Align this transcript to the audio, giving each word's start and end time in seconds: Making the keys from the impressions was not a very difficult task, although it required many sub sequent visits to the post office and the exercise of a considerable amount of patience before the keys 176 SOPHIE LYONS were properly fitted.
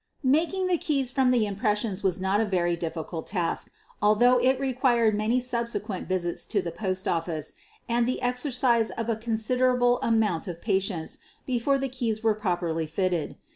Making 0.25 0.65
the 0.65 0.79
keys 0.79 1.11
from 1.11 1.29
the 1.29 1.45
impressions 1.45 2.01
was 2.01 2.19
not 2.19 2.39
a 2.41 2.45
very 2.45 2.75
difficult 2.75 3.27
task, 3.27 3.69
although 4.01 4.39
it 4.39 4.59
required 4.59 5.13
many 5.13 5.39
sub 5.39 5.67
sequent 5.67 6.07
visits 6.07 6.47
to 6.47 6.59
the 6.59 6.71
post 6.71 7.07
office 7.07 7.53
and 7.87 8.07
the 8.07 8.19
exercise 8.19 8.89
of 8.89 9.09
a 9.09 9.15
considerable 9.15 9.99
amount 10.01 10.47
of 10.47 10.59
patience 10.59 11.19
before 11.45 11.77
the 11.77 11.87
keys 11.87 12.23
176 12.23 12.23
SOPHIE 12.23 12.23
LYONS 12.23 12.23
were 12.23 12.33
properly 12.33 12.87
fitted. 13.27 13.37